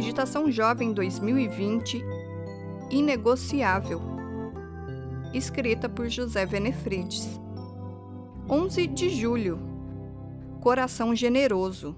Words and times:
Meditação 0.00 0.50
Jovem 0.50 0.94
2020 0.94 2.02
Inegociável, 2.90 4.00
escrita 5.34 5.90
por 5.90 6.08
José 6.08 6.46
Venefrides. 6.46 7.28
11 8.48 8.86
de 8.86 9.10
julho 9.10 9.58
Coração 10.62 11.14
generoso. 11.14 11.94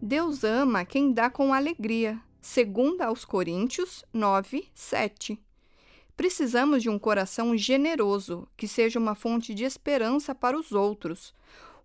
Deus 0.00 0.44
ama 0.44 0.84
quem 0.84 1.12
dá 1.12 1.28
com 1.28 1.52
alegria, 1.52 2.20
segundo 2.40 3.02
aos 3.02 3.24
Coríntios 3.24 4.04
9, 4.12 4.68
7. 4.72 5.36
Precisamos 6.16 6.80
de 6.80 6.88
um 6.88 6.96
coração 6.96 7.56
generoso, 7.56 8.46
que 8.56 8.68
seja 8.68 9.00
uma 9.00 9.16
fonte 9.16 9.52
de 9.52 9.64
esperança 9.64 10.32
para 10.32 10.56
os 10.56 10.70
outros, 10.70 11.34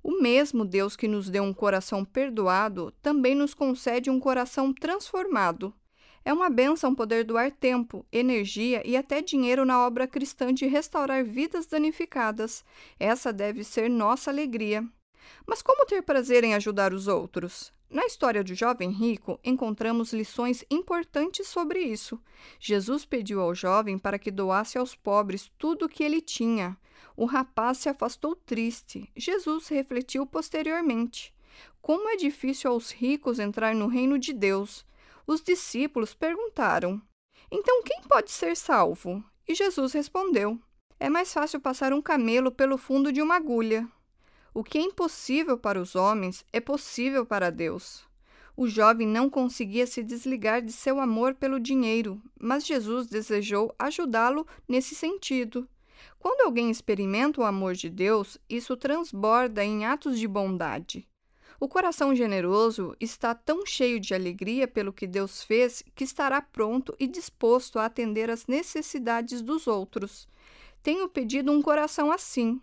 o 0.03 0.21
mesmo 0.21 0.63
Deus 0.63 0.95
que 0.95 1.07
nos 1.07 1.29
deu 1.29 1.43
um 1.43 1.53
coração 1.53 2.05
perdoado 2.05 2.91
também 3.01 3.35
nos 3.35 3.53
concede 3.53 4.09
um 4.09 4.19
coração 4.19 4.73
transformado. 4.73 5.73
É 6.23 6.33
uma 6.33 6.49
benção 6.49 6.93
poder 6.93 7.23
doar 7.23 7.51
tempo, 7.51 8.05
energia 8.11 8.81
e 8.85 8.95
até 8.95 9.21
dinheiro 9.21 9.65
na 9.65 9.85
obra 9.85 10.07
cristã 10.07 10.53
de 10.53 10.65
restaurar 10.67 11.23
vidas 11.23 11.65
danificadas. 11.65 12.63
Essa 12.99 13.33
deve 13.33 13.63
ser 13.63 13.89
nossa 13.89 14.29
alegria. 14.29 14.87
Mas 15.45 15.61
como 15.61 15.85
ter 15.85 16.01
prazer 16.01 16.43
em 16.43 16.53
ajudar 16.53 16.93
os 16.93 17.07
outros? 17.07 17.73
Na 17.89 18.05
história 18.05 18.43
do 18.43 18.53
jovem 18.53 18.91
rico, 18.91 19.39
encontramos 19.43 20.13
lições 20.13 20.63
importantes 20.69 21.47
sobre 21.47 21.79
isso. 21.79 22.21
Jesus 22.59 23.03
pediu 23.03 23.41
ao 23.41 23.55
jovem 23.55 23.97
para 23.97 24.19
que 24.19 24.29
doasse 24.29 24.77
aos 24.77 24.93
pobres 24.93 25.51
tudo 25.57 25.85
o 25.85 25.89
que 25.89 26.03
ele 26.03 26.21
tinha. 26.21 26.77
O 27.15 27.25
rapaz 27.25 27.79
se 27.79 27.89
afastou 27.89 28.35
triste. 28.35 29.11
Jesus 29.15 29.67
refletiu 29.67 30.25
posteriormente. 30.25 31.33
Como 31.81 32.09
é 32.09 32.15
difícil 32.15 32.71
aos 32.71 32.91
ricos 32.91 33.39
entrar 33.39 33.75
no 33.75 33.87
reino 33.87 34.17
de 34.17 34.33
Deus. 34.33 34.85
Os 35.25 35.41
discípulos 35.41 36.13
perguntaram: 36.13 37.01
Então 37.51 37.83
quem 37.83 38.01
pode 38.03 38.31
ser 38.31 38.55
salvo? 38.55 39.23
E 39.47 39.55
Jesus 39.55 39.93
respondeu: 39.93 40.59
É 40.99 41.09
mais 41.09 41.33
fácil 41.33 41.59
passar 41.59 41.93
um 41.93 42.01
camelo 42.01 42.51
pelo 42.51 42.77
fundo 42.77 43.11
de 43.11 43.21
uma 43.21 43.35
agulha. 43.35 43.87
O 44.53 44.63
que 44.63 44.77
é 44.77 44.81
impossível 44.81 45.57
para 45.57 45.81
os 45.81 45.95
homens 45.95 46.43
é 46.51 46.59
possível 46.59 47.25
para 47.25 47.51
Deus. 47.51 48.07
O 48.57 48.67
jovem 48.67 49.07
não 49.07 49.29
conseguia 49.29 49.87
se 49.87 50.03
desligar 50.03 50.61
de 50.61 50.73
seu 50.73 50.99
amor 50.99 51.33
pelo 51.33 51.61
dinheiro, 51.61 52.21
mas 52.37 52.65
Jesus 52.65 53.07
desejou 53.07 53.73
ajudá-lo 53.79 54.45
nesse 54.67 54.95
sentido. 54.95 55.65
Quando 56.19 56.41
alguém 56.41 56.69
experimenta 56.69 57.41
o 57.41 57.45
amor 57.45 57.73
de 57.73 57.89
Deus, 57.89 58.37
isso 58.49 58.75
transborda 58.77 59.63
em 59.63 59.85
atos 59.85 60.19
de 60.19 60.27
bondade. 60.27 61.07
O 61.59 61.67
coração 61.67 62.13
generoso 62.13 62.95
está 62.99 63.33
tão 63.33 63.65
cheio 63.65 63.99
de 63.99 64.13
alegria 64.13 64.67
pelo 64.67 64.93
que 64.93 65.07
Deus 65.07 65.43
fez 65.43 65.83
que 65.95 66.03
estará 66.03 66.41
pronto 66.41 66.95
e 66.99 67.07
disposto 67.07 67.79
a 67.79 67.85
atender 67.85 68.29
às 68.29 68.47
necessidades 68.47 69.41
dos 69.41 69.65
outros. 69.65 70.27
Tenho 70.83 71.09
pedido 71.09 71.51
um 71.51 71.61
coração 71.61 72.11
assim, 72.11 72.61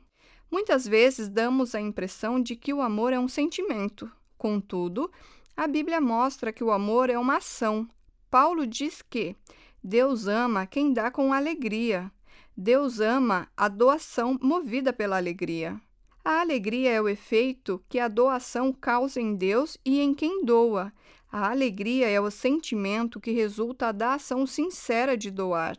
Muitas 0.51 0.87
vezes 0.87 1.29
damos 1.29 1.75
a 1.75 1.81
impressão 1.81 2.41
de 2.41 2.55
que 2.55 2.73
o 2.73 2.81
amor 2.81 3.13
é 3.13 3.19
um 3.19 3.29
sentimento. 3.29 4.11
Contudo, 4.39 5.11
a 5.57 5.67
Bíblia 5.67 6.01
mostra 6.01 6.53
que 6.53 6.63
o 6.63 6.71
amor 6.71 7.11
é 7.11 7.19
uma 7.19 7.39
ação. 7.39 7.89
Paulo 8.31 8.67
diz 8.67 9.03
que 9.03 9.35
Deus 9.83 10.27
ama 10.27 10.67
quem 10.67 10.93
dá 10.93 11.11
com 11.11 11.33
alegria. 11.33 12.11
Deus 12.59 13.01
ama 13.01 13.49
a 13.55 13.69
doação 13.69 14.39
movida 14.41 14.91
pela 14.91 15.19
alegria. 15.19 15.79
A 16.25 16.41
alegria 16.41 16.91
é 16.91 17.01
o 17.01 17.07
efeito 17.07 17.85
que 17.87 17.99
a 17.99 18.09
doação 18.09 18.73
causa 18.73 19.21
em 19.21 19.37
Deus 19.37 19.77
e 19.85 20.01
em 20.01 20.15
quem 20.15 20.43
doa. 20.43 20.91
A 21.31 21.51
alegria 21.51 22.09
é 22.09 22.19
o 22.19 22.31
sentimento 22.31 23.21
que 23.21 23.31
resulta 23.31 23.93
da 23.93 24.15
ação 24.15 24.47
sincera 24.47 25.19
de 25.19 25.31
doar. 25.31 25.77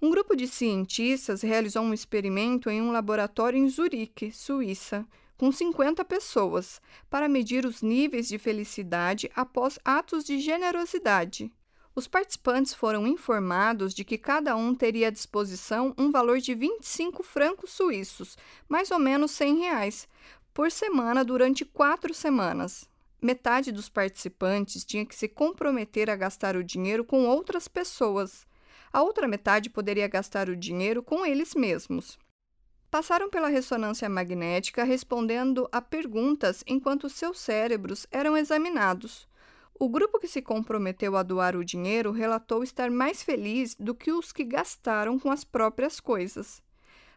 Um 0.00 0.08
grupo 0.08 0.36
de 0.36 0.46
cientistas 0.46 1.42
realizou 1.42 1.82
um 1.82 1.92
experimento 1.92 2.70
em 2.70 2.80
um 2.80 2.92
laboratório 2.92 3.58
em 3.58 3.68
Zurique, 3.68 4.30
Suíça, 4.30 5.04
com 5.36 5.50
50 5.50 6.04
pessoas, 6.04 6.80
para 7.10 7.28
medir 7.28 7.66
os 7.66 7.82
níveis 7.82 8.28
de 8.28 8.38
felicidade 8.38 9.28
após 9.34 9.80
atos 9.84 10.22
de 10.22 10.38
generosidade. 10.38 11.50
Os 11.96 12.08
participantes 12.08 12.74
foram 12.74 13.06
informados 13.06 13.94
de 13.94 14.04
que 14.04 14.18
cada 14.18 14.56
um 14.56 14.74
teria 14.74 15.08
à 15.08 15.10
disposição 15.10 15.94
um 15.96 16.10
valor 16.10 16.38
de 16.38 16.52
25 16.52 17.22
francos 17.22 17.70
suíços, 17.70 18.36
mais 18.68 18.90
ou 18.90 18.98
menos 18.98 19.30
100 19.30 19.58
reais, 19.58 20.08
por 20.52 20.72
semana 20.72 21.24
durante 21.24 21.64
quatro 21.64 22.12
semanas. 22.12 22.88
Metade 23.22 23.70
dos 23.70 23.88
participantes 23.88 24.84
tinha 24.84 25.06
que 25.06 25.14
se 25.14 25.28
comprometer 25.28 26.10
a 26.10 26.16
gastar 26.16 26.56
o 26.56 26.64
dinheiro 26.64 27.04
com 27.04 27.26
outras 27.26 27.68
pessoas. 27.68 28.44
A 28.92 29.00
outra 29.00 29.28
metade 29.28 29.70
poderia 29.70 30.08
gastar 30.08 30.48
o 30.48 30.56
dinheiro 30.56 31.00
com 31.00 31.24
eles 31.24 31.54
mesmos. 31.54 32.18
Passaram 32.90 33.30
pela 33.30 33.48
ressonância 33.48 34.08
magnética 34.08 34.82
respondendo 34.82 35.68
a 35.70 35.80
perguntas 35.80 36.64
enquanto 36.66 37.08
seus 37.08 37.38
cérebros 37.38 38.04
eram 38.10 38.36
examinados. 38.36 39.28
O 39.78 39.88
grupo 39.88 40.20
que 40.20 40.28
se 40.28 40.40
comprometeu 40.40 41.16
a 41.16 41.22
doar 41.22 41.56
o 41.56 41.64
dinheiro 41.64 42.12
relatou 42.12 42.62
estar 42.62 42.90
mais 42.90 43.22
feliz 43.22 43.74
do 43.74 43.94
que 43.94 44.12
os 44.12 44.32
que 44.32 44.44
gastaram 44.44 45.18
com 45.18 45.30
as 45.30 45.42
próprias 45.42 45.98
coisas. 45.98 46.62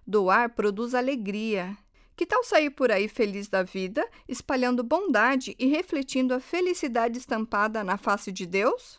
Doar 0.05 0.49
produz 0.55 0.95
alegria. 0.95 1.77
Que 2.15 2.25
tal 2.25 2.43
sair 2.43 2.71
por 2.71 2.91
aí 2.91 3.07
feliz 3.07 3.47
da 3.47 3.61
vida, 3.61 4.07
espalhando 4.27 4.83
bondade 4.83 5.55
e 5.59 5.67
refletindo 5.67 6.33
a 6.33 6.39
felicidade 6.39 7.19
estampada 7.19 7.83
na 7.83 7.95
face 7.95 8.31
de 8.31 8.47
Deus? 8.47 8.97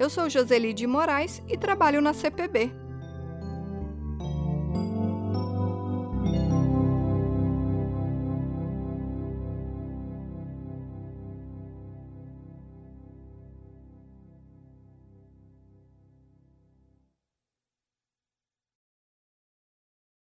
Eu 0.00 0.10
sou 0.10 0.28
Joseli 0.28 0.74
de 0.74 0.88
Moraes 0.88 1.40
e 1.48 1.56
trabalho 1.56 2.00
na 2.00 2.12
CPB. 2.12 2.83